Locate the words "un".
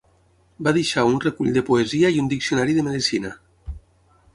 1.09-1.21, 2.25-2.33